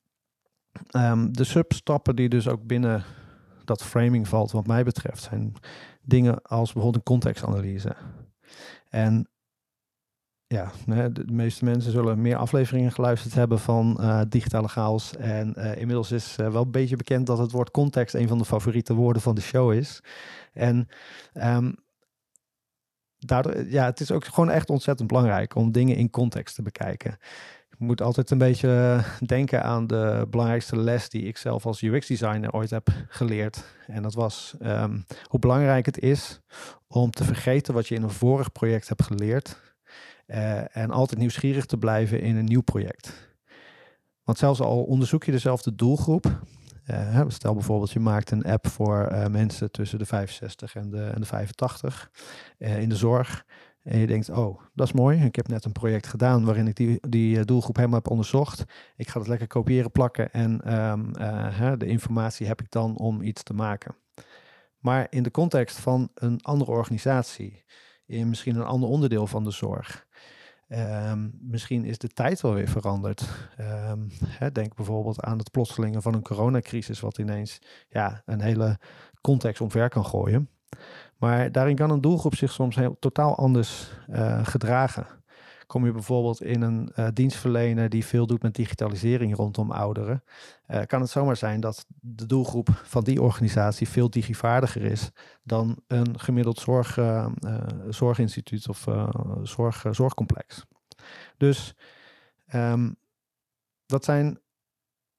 um, 0.91 1.33
de 1.33 1.43
substappen 1.43 2.15
die 2.15 2.29
dus 2.29 2.47
ook 2.47 2.65
binnen 2.65 3.03
dat 3.65 3.83
framing 3.83 4.27
valt, 4.27 4.51
wat 4.51 4.67
mij 4.67 4.83
betreft, 4.83 5.23
zijn 5.23 5.53
dingen 6.01 6.41
als 6.41 6.73
bijvoorbeeld 6.73 6.95
een 6.95 7.13
contextanalyse. 7.13 7.95
En 8.89 9.27
ja, 10.47 10.71
de 11.11 11.25
meeste 11.31 11.65
mensen 11.65 11.91
zullen 11.91 12.21
meer 12.21 12.35
afleveringen 12.35 12.91
geluisterd 12.91 13.33
hebben 13.33 13.59
van 13.59 13.97
uh, 13.99 14.21
digitale 14.29 14.67
chaos. 14.67 15.15
En 15.15 15.53
uh, 15.57 15.75
inmiddels 15.75 16.11
is 16.11 16.37
uh, 16.39 16.51
wel 16.51 16.61
een 16.61 16.71
beetje 16.71 16.95
bekend 16.95 17.27
dat 17.27 17.37
het 17.37 17.51
woord 17.51 17.71
context 17.71 18.15
een 18.15 18.27
van 18.27 18.37
de 18.37 18.45
favoriete 18.45 18.93
woorden 18.93 19.21
van 19.21 19.35
de 19.35 19.41
show 19.41 19.73
is. 19.73 20.03
En 20.53 20.87
daardoor, 23.17 23.65
ja, 23.65 23.85
het 23.85 23.99
is 23.99 24.11
ook 24.11 24.25
gewoon 24.25 24.49
echt 24.49 24.69
ontzettend 24.69 25.07
belangrijk 25.07 25.55
om 25.55 25.71
dingen 25.71 25.95
in 25.95 26.09
context 26.09 26.55
te 26.55 26.61
bekijken. 26.61 27.17
Je 27.77 27.85
moet 27.85 28.01
altijd 28.01 28.31
een 28.31 28.37
beetje 28.37 29.03
denken 29.25 29.63
aan 29.63 29.87
de 29.87 30.27
belangrijkste 30.29 30.77
les 30.77 31.09
die 31.09 31.23
ik 31.23 31.37
zelf 31.37 31.65
als 31.65 31.81
UX-designer 31.81 32.51
ooit 32.51 32.69
heb 32.69 32.89
geleerd. 33.07 33.63
En 33.87 34.03
dat 34.03 34.13
was 34.13 34.55
um, 34.61 35.05
hoe 35.23 35.39
belangrijk 35.39 35.85
het 35.85 35.99
is 35.99 36.41
om 36.87 37.11
te 37.11 37.23
vergeten 37.23 37.73
wat 37.73 37.87
je 37.87 37.95
in 37.95 38.03
een 38.03 38.09
vorig 38.09 38.51
project 38.51 38.87
hebt 38.87 39.03
geleerd 39.03 39.61
uh, 40.27 40.77
en 40.77 40.91
altijd 40.91 41.19
nieuwsgierig 41.19 41.65
te 41.65 41.77
blijven 41.77 42.21
in 42.21 42.35
een 42.35 42.45
nieuw 42.45 42.61
project. 42.61 43.31
Want 44.23 44.37
zelfs 44.37 44.59
al 44.59 44.83
onderzoek 44.83 45.23
je 45.23 45.31
dezelfde 45.31 45.75
doelgroep. 45.75 46.41
Uh, 46.87 47.23
stel 47.27 47.53
bijvoorbeeld, 47.53 47.91
je 47.91 47.99
maakt 47.99 48.31
een 48.31 48.45
app 48.45 48.67
voor 48.67 49.11
mensen 49.29 49.71
tussen 49.71 49.99
de 49.99 50.05
65 50.05 50.75
en 50.75 50.89
de, 50.89 51.03
en 51.03 51.21
de 51.21 51.27
85 51.27 52.11
in 52.57 52.89
de 52.89 52.95
zorg. 52.95 53.45
En 53.83 53.99
je 53.99 54.07
denkt, 54.07 54.29
oh, 54.29 54.61
dat 54.73 54.87
is 54.87 54.93
mooi. 54.93 55.23
Ik 55.23 55.35
heb 55.35 55.47
net 55.47 55.65
een 55.65 55.71
project 55.71 56.07
gedaan 56.07 56.45
waarin 56.45 56.67
ik 56.67 56.75
die, 56.75 57.07
die 57.09 57.45
doelgroep 57.45 57.75
helemaal 57.75 57.99
heb 57.99 58.09
onderzocht. 58.09 58.63
Ik 58.95 59.07
ga 59.07 59.19
het 59.19 59.27
lekker 59.27 59.47
kopiëren, 59.47 59.91
plakken 59.91 60.31
en 60.31 60.79
um, 60.79 61.13
de 61.79 61.85
informatie 61.85 62.47
heb 62.47 62.61
ik 62.61 62.71
dan 62.71 62.97
om 62.97 63.21
iets 63.21 63.43
te 63.43 63.53
maken. 63.53 63.95
Maar 64.79 65.07
in 65.09 65.23
de 65.23 65.31
context 65.31 65.79
van 65.79 66.09
een 66.13 66.41
andere 66.41 66.71
organisatie, 66.71 67.63
in 68.05 68.29
misschien 68.29 68.55
een 68.55 68.65
ander 68.65 68.89
onderdeel 68.89 69.27
van 69.27 69.43
de 69.43 69.51
zorg, 69.51 70.05
Um, 70.67 71.37
misschien 71.41 71.85
is 71.85 71.97
de 71.97 72.07
tijd 72.07 72.41
wel 72.41 72.53
weer 72.53 72.67
veranderd. 72.67 73.29
Um, 73.59 74.07
hè, 74.25 74.51
denk 74.51 74.75
bijvoorbeeld 74.75 75.21
aan 75.21 75.37
het 75.37 75.51
plotselinge 75.51 76.01
van 76.01 76.13
een 76.13 76.21
coronacrisis, 76.21 76.99
wat 76.99 77.17
ineens 77.17 77.61
ja, 77.89 78.21
een 78.25 78.41
hele 78.41 78.79
context 79.21 79.61
omver 79.61 79.89
kan 79.89 80.05
gooien. 80.05 80.49
Maar 81.23 81.51
daarin 81.51 81.75
kan 81.75 81.89
een 81.89 82.01
doelgroep 82.01 82.35
zich 82.35 82.51
soms 82.51 82.75
heel, 82.75 82.97
totaal 82.99 83.35
anders 83.37 83.91
uh, 84.09 84.45
gedragen. 84.45 85.07
Kom 85.67 85.85
je 85.85 85.91
bijvoorbeeld 85.91 86.41
in 86.41 86.61
een 86.61 86.91
uh, 86.95 87.07
dienstverlener 87.13 87.89
die 87.89 88.05
veel 88.05 88.27
doet 88.27 88.41
met 88.41 88.55
digitalisering 88.55 89.35
rondom 89.35 89.71
ouderen, 89.71 90.23
uh, 90.67 90.81
kan 90.85 91.01
het 91.01 91.09
zomaar 91.09 91.37
zijn 91.37 91.59
dat 91.59 91.85
de 91.99 92.25
doelgroep 92.25 92.69
van 92.83 93.03
die 93.03 93.21
organisatie 93.21 93.89
veel 93.89 94.09
digivaardiger 94.09 94.81
is 94.81 95.11
dan 95.43 95.77
een 95.87 96.19
gemiddeld 96.19 96.59
zorg, 96.59 96.99
zorginstituut 97.89 98.69
of 98.69 98.87
zorg, 99.43 99.85
zorgcomplex. 99.91 100.65
Dus 101.37 101.75
um, 102.53 102.95
dat 103.85 104.05
zijn 104.05 104.39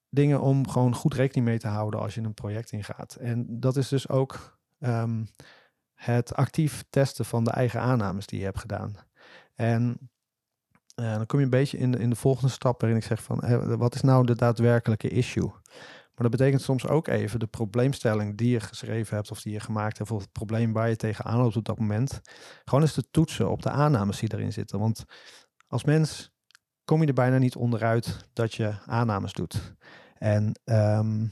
dingen 0.09 0.41
om 0.41 0.69
gewoon 0.69 0.95
goed 0.95 1.15
rekening 1.15 1.47
mee 1.47 1.59
te 1.59 1.69
houden 1.69 2.01
als 2.01 2.15
je 2.15 2.21
een 2.21 2.35
project 2.35 2.73
ingaat. 2.73 3.15
En 3.15 3.61
dat 3.61 3.77
is 3.77 3.89
dus 3.89 4.09
ook 4.09 4.59
um, 4.81 5.27
het 5.95 6.35
actief 6.35 6.85
testen 6.91 7.25
van 7.25 7.45
de 7.45 7.51
eigen 7.51 7.81
aannames 7.81 8.27
die 8.27 8.39
je 8.39 8.45
hebt 8.45 8.59
gedaan. 8.59 8.95
En 9.55 10.11
uh, 11.01 11.15
dan 11.15 11.27
kom 11.27 11.39
je 11.39 11.45
een 11.45 11.51
beetje 11.51 11.79
in 11.79 11.91
de, 11.91 11.99
in 11.99 12.11
de 12.11 12.17
volgende 12.17 12.53
stap 12.53 12.81
waarin 12.81 12.99
ik 12.99 13.05
zeg 13.05 13.23
van 13.23 13.77
wat 13.79 13.95
is 13.95 14.01
nou 14.01 14.27
de 14.27 14.37
daadwerkelijke 14.37 15.09
issue? 15.09 15.53
Maar 16.15 16.29
dat 16.29 16.39
betekent 16.39 16.63
soms 16.63 16.87
ook 16.87 17.09
even 17.09 17.39
de 17.39 17.47
probleemstelling 17.47 18.37
die 18.37 18.51
je 18.51 18.61
geschreven 18.61 19.17
hebt 19.17 19.31
of 19.31 19.43
die 19.43 19.53
je 19.53 19.61
gemaakt 19.61 19.99
hebt, 19.99 20.11
of 20.11 20.21
het 20.21 20.33
probleem 20.33 20.73
waar 20.73 20.89
je 20.89 20.97
tegenaan 20.97 21.39
loopt 21.39 21.57
op 21.57 21.65
dat 21.65 21.79
moment. 21.79 22.21
Gewoon 22.65 22.83
eens 22.83 22.93
te 22.93 23.11
toetsen 23.11 23.51
op 23.51 23.63
de 23.63 23.71
aannames 23.71 24.19
die 24.19 24.35
erin 24.35 24.53
zitten. 24.53 24.79
Want 24.79 25.05
als 25.69 25.85
mens 25.85 26.33
kom 26.85 27.01
je 27.01 27.07
er 27.07 27.15
bijna 27.15 27.39
niet 27.39 27.57
onderuit 27.57 28.29
dat 28.33 28.55
je 28.55 28.75
aannames 28.87 29.33
doet. 29.33 29.75
En 30.19 30.61
um, 30.65 31.29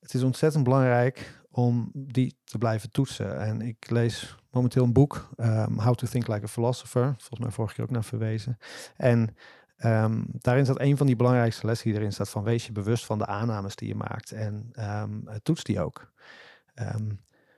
het 0.00 0.14
is 0.14 0.22
ontzettend 0.22 0.64
belangrijk 0.64 1.41
om 1.52 1.90
die 1.94 2.36
te 2.44 2.58
blijven 2.58 2.90
toetsen. 2.90 3.40
En 3.40 3.60
ik 3.60 3.90
lees 3.90 4.36
momenteel 4.50 4.84
een 4.84 4.92
boek, 4.92 5.28
um, 5.36 5.78
How 5.78 5.94
to 5.94 6.06
Think 6.06 6.26
Like 6.26 6.44
a 6.44 6.48
Philosopher, 6.48 7.04
volgens 7.04 7.40
mij 7.40 7.50
vorige 7.50 7.74
keer 7.74 7.84
ook 7.84 7.90
naar 7.90 8.04
verwezen. 8.04 8.58
En 8.96 9.36
um, 9.84 10.24
daarin 10.30 10.64
staat 10.64 10.80
een 10.80 10.96
van 10.96 11.06
die 11.06 11.16
belangrijkste 11.16 11.66
lessen 11.66 11.90
die 11.90 11.98
erin 11.98 12.12
staat 12.12 12.28
van 12.28 12.42
wees 12.42 12.66
je 12.66 12.72
bewust 12.72 13.06
van 13.06 13.18
de 13.18 13.26
aannames 13.26 13.76
die 13.76 13.88
je 13.88 13.94
maakt 13.94 14.32
en 14.32 14.70
um, 14.78 15.24
toets 15.42 15.64
die 15.64 15.80
ook. 15.80 16.12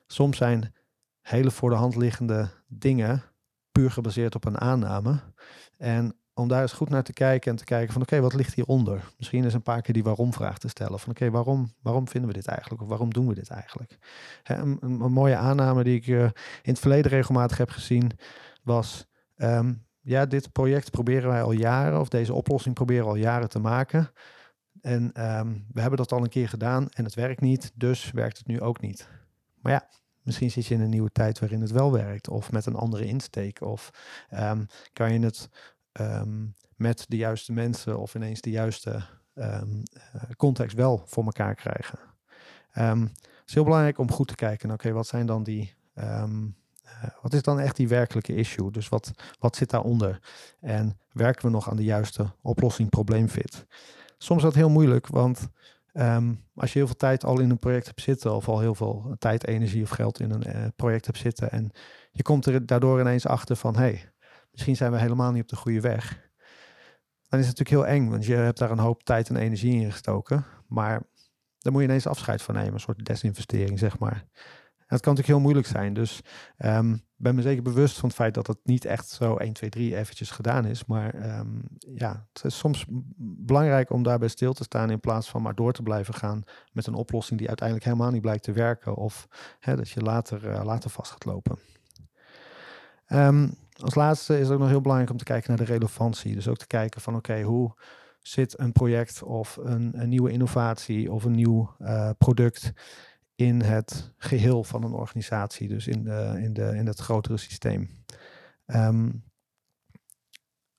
soms 0.06 0.36
zijn 0.36 0.74
hele 1.20 1.50
voor 1.50 1.70
de 1.70 1.76
hand 1.76 1.96
liggende 1.96 2.48
dingen 2.66 3.22
puur 3.72 3.90
gebaseerd 3.90 4.34
op 4.34 4.44
een 4.44 4.60
aanname. 4.60 5.20
En 5.76 6.16
om 6.34 6.48
daar 6.48 6.62
eens 6.62 6.72
goed 6.72 6.88
naar 6.88 7.02
te 7.02 7.12
kijken 7.12 7.50
en 7.50 7.56
te 7.56 7.64
kijken 7.64 7.92
van 7.92 8.02
oké, 8.02 8.20
wat 8.20 8.34
ligt 8.34 8.54
hieronder? 8.54 9.04
Misschien 9.18 9.44
is 9.44 9.54
een 9.54 9.62
paar 9.62 9.82
keer 9.82 9.94
die 9.94 10.02
waarom-vraag 10.02 10.58
te 10.58 10.68
stellen. 10.68 10.98
Van 10.98 11.10
oké, 11.10 11.30
waarom, 11.30 11.72
waarom 11.82 12.08
vinden 12.08 12.30
we 12.30 12.36
dit 12.36 12.46
eigenlijk? 12.46 12.82
Of 12.82 12.88
waarom 12.88 13.12
doen 13.12 13.28
we 13.28 13.34
dit 13.34 13.50
eigenlijk? 13.50 13.98
een, 14.44 14.78
een, 14.80 15.12
mooie 15.12 15.36
aanname 15.36 15.84
die 15.84 15.96
ik 15.96 16.06
uh, 16.06 16.22
in 16.22 16.32
het 16.62 16.78
verleden 16.78 17.10
regelmatig 17.10 17.56
heb 17.56 17.70
gezien 17.70 18.10
was... 18.62 19.06
Um, 19.36 19.84
ja, 20.04 20.26
dit 20.26 20.52
project 20.52 20.90
proberen 20.90 21.28
wij 21.28 21.42
al 21.42 21.52
jaren, 21.52 22.00
of 22.00 22.08
deze 22.08 22.34
oplossing 22.34 22.74
proberen 22.74 23.04
we 23.04 23.10
al 23.10 23.16
jaren 23.16 23.48
te 23.48 23.58
maken. 23.58 24.10
En 24.80 25.02
um, 25.38 25.66
we 25.72 25.80
hebben 25.80 25.98
dat 25.98 26.12
al 26.12 26.22
een 26.22 26.28
keer 26.28 26.48
gedaan 26.48 26.88
en 26.90 27.04
het 27.04 27.14
werkt 27.14 27.40
niet, 27.40 27.72
dus 27.74 28.10
werkt 28.10 28.38
het 28.38 28.46
nu 28.46 28.60
ook 28.60 28.80
niet. 28.80 29.08
Maar 29.60 29.72
ja, 29.72 29.88
misschien 30.22 30.50
zit 30.50 30.66
je 30.66 30.74
in 30.74 30.80
een 30.80 30.90
nieuwe 30.90 31.12
tijd 31.12 31.38
waarin 31.38 31.60
het 31.60 31.70
wel 31.70 31.92
werkt, 31.92 32.28
of 32.28 32.52
met 32.52 32.66
een 32.66 32.74
andere 32.74 33.04
insteek, 33.04 33.60
of 33.60 33.90
um, 34.32 34.66
kan 34.92 35.12
je 35.12 35.20
het 35.20 35.48
um, 36.00 36.54
met 36.76 37.04
de 37.08 37.16
juiste 37.16 37.52
mensen 37.52 37.98
of 37.98 38.14
ineens 38.14 38.40
de 38.40 38.50
juiste 38.50 39.02
um, 39.34 39.82
context 40.36 40.76
wel 40.76 41.02
voor 41.06 41.24
elkaar 41.24 41.54
krijgen. 41.54 41.98
Um, 42.78 43.02
het 43.02 43.46
is 43.46 43.54
heel 43.54 43.64
belangrijk 43.64 43.98
om 43.98 44.10
goed 44.10 44.28
te 44.28 44.34
kijken, 44.34 44.70
oké, 44.70 44.92
wat 44.92 45.06
zijn 45.06 45.26
dan 45.26 45.42
die, 45.42 45.74
uh, 45.94 46.24
wat 47.22 47.32
is 47.32 47.42
dan 47.42 47.60
echt 47.60 47.76
die 47.76 47.88
werkelijke 47.88 48.34
issue? 48.34 48.70
Dus 48.70 48.88
wat, 48.88 49.10
wat 49.38 49.56
zit 49.56 49.70
daaronder? 49.70 50.20
En 50.60 50.98
werken 51.12 51.44
we 51.44 51.50
nog 51.50 51.70
aan 51.70 51.76
de 51.76 51.84
juiste 51.84 52.32
oplossing 52.42 52.90
probleemfit? 52.90 53.66
Soms 54.18 54.38
is 54.38 54.48
dat 54.48 54.54
heel 54.54 54.70
moeilijk, 54.70 55.06
want 55.06 55.48
als 56.54 56.72
je 56.72 56.78
heel 56.78 56.86
veel 56.86 56.96
tijd 56.96 57.24
al 57.24 57.40
in 57.40 57.50
een 57.50 57.58
project 57.58 57.86
hebt 57.86 58.00
zitten, 58.00 58.34
of 58.34 58.48
al 58.48 58.60
heel 58.60 58.74
veel 58.74 59.16
tijd, 59.18 59.46
energie 59.46 59.82
of 59.82 59.90
geld 59.90 60.20
in 60.20 60.30
een 60.30 60.56
uh, 60.56 60.66
project 60.76 61.06
hebt 61.06 61.18
zitten, 61.18 61.50
en 61.50 61.70
je 62.12 62.22
komt 62.22 62.46
er 62.46 62.66
daardoor 62.66 63.00
ineens 63.00 63.26
achter 63.26 63.56
van, 63.56 63.76
hey, 63.76 64.12
misschien 64.54 64.76
zijn 64.76 64.92
we 64.92 64.98
helemaal 64.98 65.32
niet 65.32 65.42
op 65.42 65.48
de 65.48 65.56
goede 65.56 65.80
weg. 65.80 66.22
Dan 67.28 67.40
is 67.40 67.46
het 67.46 67.58
natuurlijk 67.58 67.88
heel 67.88 67.96
eng, 67.96 68.10
want 68.10 68.26
je 68.26 68.34
hebt 68.34 68.58
daar 68.58 68.70
een 68.70 68.78
hoop 68.78 69.02
tijd 69.02 69.28
en 69.28 69.36
energie 69.36 69.80
in 69.80 69.92
gestoken. 69.92 70.44
Maar 70.66 71.02
daar 71.58 71.72
moet 71.72 71.82
je 71.82 71.88
ineens 71.88 72.06
afscheid 72.06 72.42
van 72.42 72.54
nemen, 72.54 72.72
een 72.72 72.80
soort 72.80 73.04
desinvestering, 73.04 73.78
zeg 73.78 73.98
maar. 73.98 74.24
En 74.84 74.90
dat 74.90 75.00
kan 75.00 75.14
natuurlijk 75.14 75.26
heel 75.26 75.40
moeilijk 75.40 75.66
zijn. 75.66 75.94
Dus 75.94 76.20
um, 76.58 77.04
ben 77.16 77.34
me 77.34 77.42
zeker 77.42 77.62
bewust 77.62 77.98
van 77.98 78.08
het 78.08 78.18
feit 78.18 78.34
dat 78.34 78.46
het 78.46 78.58
niet 78.62 78.84
echt 78.84 79.08
zo 79.08 79.36
1, 79.36 79.52
2, 79.52 79.70
3 79.70 79.96
eventjes 79.96 80.30
gedaan 80.30 80.64
is. 80.64 80.84
Maar 80.84 81.38
um, 81.38 81.62
ja, 81.78 82.26
het 82.32 82.44
is 82.44 82.58
soms 82.58 82.84
belangrijk 83.18 83.90
om 83.90 84.02
daarbij 84.02 84.28
stil 84.28 84.52
te 84.52 84.62
staan 84.62 84.90
in 84.90 85.00
plaats 85.00 85.30
van 85.30 85.42
maar 85.42 85.54
door 85.54 85.72
te 85.72 85.82
blijven 85.82 86.14
gaan 86.14 86.42
met 86.72 86.86
een 86.86 86.94
oplossing 86.94 87.38
die 87.38 87.48
uiteindelijk 87.48 87.88
helemaal 87.88 88.10
niet 88.10 88.22
blijkt 88.22 88.42
te 88.42 88.52
werken. 88.52 88.94
Of 88.94 89.28
hè, 89.60 89.76
dat 89.76 89.90
je 89.90 90.00
later, 90.00 90.50
uh, 90.50 90.64
later 90.64 90.90
vast 90.90 91.10
gaat 91.10 91.24
lopen. 91.24 91.58
Um, 93.08 93.54
als 93.84 93.94
laatste 93.94 94.34
is 94.34 94.40
het 94.40 94.50
ook 94.50 94.58
nog 94.58 94.68
heel 94.68 94.80
belangrijk 94.80 95.10
om 95.10 95.18
te 95.18 95.24
kijken 95.24 95.48
naar 95.48 95.66
de 95.66 95.72
relevantie. 95.72 96.34
Dus 96.34 96.48
ook 96.48 96.56
te 96.56 96.66
kijken 96.66 97.00
van 97.00 97.16
oké, 97.16 97.42
hoe 97.42 97.74
zit 98.20 98.58
een 98.58 98.72
project 98.72 99.22
of 99.22 99.56
een, 99.56 100.08
nieuwe 100.08 100.30
innovatie 100.30 101.12
of 101.12 101.24
een 101.24 101.34
nieuw 101.34 101.74
uh, 101.80 102.10
product 102.18 102.72
in 103.34 103.60
het 103.60 104.12
geheel 104.16 104.64
van 104.64 104.84
een 104.84 104.92
organisatie, 104.92 105.68
dus 105.68 105.86
in, 105.86 106.04
de, 106.04 106.38
in, 106.42 106.52
de, 106.52 106.76
in 106.76 106.86
het 106.86 106.98
grotere 106.98 107.36
systeem. 107.36 107.90
Um, 108.66 109.24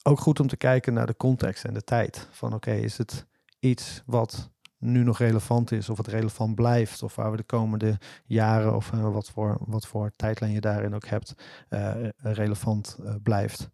ook 0.04 0.20
goed 0.20 0.40
om 0.40 0.48
te 0.48 0.58
kijken 0.58 0.94
naar 0.94 1.08
de 1.08 1.18
context 1.18 1.66
en 1.66 1.74
de 1.74 1.84
tijd. 1.84 2.28
Van 2.32 2.54
oké, 2.54 2.72
is 2.72 2.98
het 2.98 3.26
iets 3.60 4.04
wat 4.06 4.52
nu 4.78 5.04
nog 5.04 5.18
relevant 5.18 5.72
is, 5.72 5.90
of 5.90 5.98
het 5.98 6.08
relevant 6.08 6.56
blijft, 6.56 7.04
of 7.04 7.16
waar 7.16 7.32
we 7.32 7.38
de 7.38 7.44
komende 7.44 7.98
jaren, 8.26 8.76
of 8.76 8.92
uh, 8.92 9.12
wat, 9.14 9.30
voor, 9.30 9.58
wat 9.60 9.88
voor 9.88 10.12
tijdlijn 10.16 10.52
je 10.52 10.62
daarin 10.62 10.96
ook 10.96 11.06
hebt, 11.06 11.34
uh, 11.70 11.96
relevant 12.18 12.98
uh, 13.02 13.14
blijft. 13.24 13.70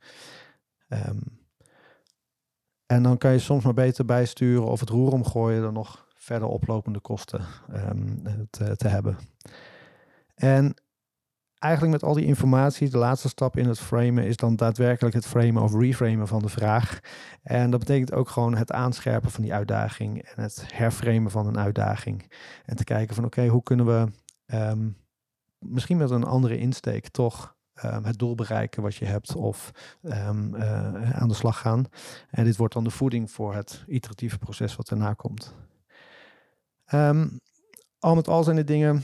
Um, 0.89 1.39
en 2.85 3.03
dan 3.03 3.17
kan 3.17 3.31
je 3.31 3.39
soms 3.39 3.63
maar 3.63 3.73
beter 3.73 4.05
bijsturen 4.05 4.65
of 4.65 4.79
het 4.79 4.89
roer 4.89 5.11
omgooien 5.11 5.61
dan 5.61 5.73
nog 5.73 6.07
verder 6.15 6.47
oplopende 6.47 6.99
kosten 6.99 7.41
um, 7.73 8.21
te, 8.49 8.75
te, 8.75 8.87
hebben. 8.87 9.17
En 10.35 10.73
eigenlijk 11.61 11.93
met 11.93 12.09
al 12.09 12.15
die 12.15 12.25
informatie, 12.25 12.89
de 12.89 12.97
laatste 12.97 13.29
stap 13.29 13.57
in 13.57 13.67
het 13.67 13.79
framen 13.79 14.25
is 14.25 14.37
dan 14.37 14.55
daadwerkelijk 14.55 15.15
het 15.15 15.25
framen 15.25 15.63
of 15.63 15.73
reframen 15.73 16.27
van 16.27 16.41
de 16.41 16.49
vraag. 16.49 16.99
En 17.43 17.71
dat 17.71 17.79
betekent 17.79 18.13
ook 18.13 18.29
gewoon 18.29 18.55
het 18.55 18.71
aanscherpen 18.71 19.31
van 19.31 19.43
die 19.43 19.53
uitdaging 19.53 20.21
en 20.21 20.43
het 20.43 20.63
herframen 20.73 21.31
van 21.31 21.47
een 21.47 21.59
uitdaging. 21.59 22.31
En 22.65 22.75
te 22.75 22.83
kijken 22.83 23.15
van 23.15 23.25
oké, 23.25 23.47
hoe 23.47 23.63
kunnen 23.63 23.85
we 23.85 24.11
ehm, 24.45 24.89
misschien 25.59 25.97
met 25.97 26.09
een 26.09 26.23
andere 26.23 26.57
insteek 26.57 27.07
toch 27.07 27.55
um, 27.83 28.03
het 28.03 28.19
doel 28.19 28.35
bereiken 28.35 28.81
wat 28.81 28.95
je 28.95 29.05
hebt 29.05 29.35
of 29.35 29.71
um, 30.01 30.55
uh, 30.55 31.11
aan 31.11 31.27
de 31.27 31.33
slag 31.33 31.59
gaan. 31.59 31.85
En 32.29 32.43
dit 32.43 32.57
wordt 32.57 32.73
dan 32.73 32.83
de 32.83 32.89
voeding 32.89 33.31
voor 33.31 33.53
het 33.55 33.83
iteratieve 33.87 34.37
proces 34.37 34.75
wat 34.75 34.89
erna 34.89 35.13
komt. 35.13 35.55
al 37.99 38.15
met 38.15 38.27
al 38.27 38.43
zijn 38.43 38.55
de 38.55 38.63
dingen 38.63 39.03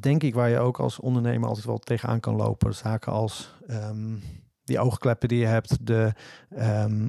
denk 0.00 0.22
ik, 0.22 0.34
waar 0.34 0.48
je 0.48 0.58
ook 0.58 0.80
als 0.80 0.98
ondernemer 0.98 1.48
altijd 1.48 1.66
wel 1.66 1.78
tegenaan 1.78 2.20
kan 2.20 2.36
lopen. 2.36 2.74
Zaken 2.74 3.12
als 3.12 3.54
um, 3.70 4.22
die 4.64 4.78
oogkleppen 4.78 5.28
die 5.28 5.38
je 5.38 5.46
hebt, 5.46 5.86
de, 5.86 6.12
um, 6.58 7.08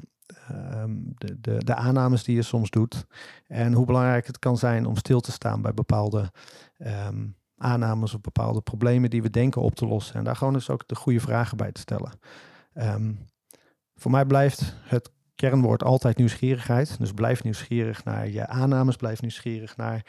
um, 0.50 1.12
de, 1.14 1.40
de, 1.40 1.64
de, 1.64 1.74
aannames 1.74 2.24
die 2.24 2.36
je 2.36 2.42
soms 2.42 2.70
doet. 2.70 3.06
En 3.46 3.72
hoe 3.72 3.86
belangrijk 3.86 4.26
het 4.26 4.38
kan 4.38 4.56
zijn 4.56 4.86
om 4.86 4.96
stil 4.96 5.20
te 5.20 5.32
staan 5.32 5.62
bij 5.62 5.74
bepaalde 5.74 6.32
aannames 7.56 8.14
of 8.14 8.20
bepaalde 8.20 8.60
problemen 8.60 9.10
die 9.10 9.22
we 9.22 9.30
denken 9.30 9.62
op 9.62 9.74
te 9.74 9.86
lossen. 9.86 10.14
En 10.14 10.24
daar 10.24 10.36
gewoon 10.36 10.52
dus 10.52 10.70
ook 10.70 10.88
de 10.88 10.94
goede 10.94 11.20
vragen 11.20 11.56
bij 11.56 11.72
te 11.72 11.80
stellen. 11.80 12.12
voor 13.94 14.10
mij 14.10 14.24
blijft 14.24 14.76
het 14.82 15.10
kernwoord 15.34 15.82
altijd 15.82 16.16
nieuwsgierigheid. 16.16 16.98
Dus 16.98 17.12
blijf 17.12 17.42
nieuwsgierig 17.42 18.04
naar 18.04 18.28
je 18.28 18.46
aannames, 18.46 18.96
blijf 18.96 19.20
nieuwsgierig 19.20 19.76
naar 19.76 20.06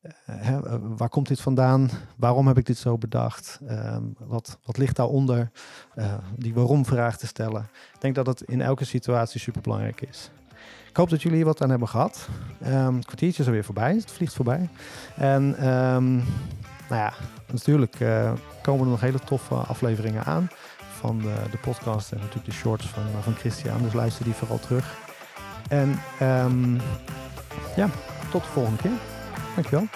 eh, 0.00 0.58
waar 0.96 1.08
komt 1.08 1.28
dit 1.28 1.40
vandaan? 1.40 1.90
Waarom 2.16 2.46
heb 2.46 2.58
ik 2.58 2.66
dit 2.66 2.78
zo 2.78 2.98
bedacht? 2.98 3.60
Ehm, 3.66 4.02
wat, 4.18 4.58
wat 4.64 4.76
ligt 4.76 4.96
daaronder? 4.96 5.50
Uh, 5.96 6.14
die 6.36 6.54
waarom-vraag 6.54 7.16
te 7.16 7.26
stellen. 7.26 7.62
Ik 7.94 8.00
denk 8.00 8.14
dat 8.14 8.26
het 8.26 8.40
in 8.40 8.60
elke 8.60 8.84
situatie 8.84 9.40
super 9.40 9.60
belangrijk 9.60 10.00
is. 10.00 10.30
Ik 10.88 10.96
hoop 10.96 11.10
dat 11.10 11.22
jullie 11.22 11.36
hier 11.36 11.46
wat 11.46 11.62
aan 11.62 11.70
hebben 11.70 11.88
gehad. 11.88 12.28
Um, 12.66 12.96
het 12.96 13.04
kwartiertje 13.04 13.40
is 13.40 13.46
er 13.46 13.52
weer 13.52 13.64
voorbij. 13.64 13.94
Het 13.94 14.10
vliegt 14.10 14.34
voorbij. 14.34 14.68
En 15.16 15.68
um, 15.68 16.14
nou 16.88 17.00
ja, 17.00 17.12
natuurlijk 17.52 17.96
komen 18.62 18.84
er 18.84 18.90
nog 18.90 19.00
hele 19.00 19.18
toffe 19.18 19.54
afleveringen 19.54 20.24
aan 20.24 20.48
van 20.76 21.18
de, 21.18 21.34
de 21.50 21.58
podcast 21.58 22.12
en 22.12 22.18
natuurlijk 22.18 22.46
de 22.46 22.52
shorts 22.52 22.86
van, 22.86 23.02
van 23.22 23.34
Christian. 23.34 23.82
Dus 23.82 23.92
luister 23.92 24.24
die 24.24 24.34
vooral 24.34 24.58
terug. 24.58 24.98
En 25.68 25.98
ja, 27.76 27.88
tot 28.30 28.42
de 28.42 28.48
volgende 28.48 28.82
keer. 28.82 29.09
Dankjewel. 29.60 29.86